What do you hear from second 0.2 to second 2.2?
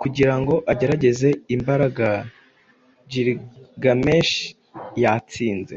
ngo agerageze imbaraga